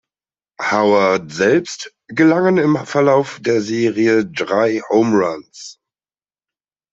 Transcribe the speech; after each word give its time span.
Howard 0.59 1.31
selbst 1.31 1.93
gelangen 2.07 2.57
im 2.57 2.75
Verlauf 2.87 3.37
der 3.39 3.61
Serie 3.61 4.25
drei 4.25 4.81
Home 4.89 5.15
Runs. 5.15 5.77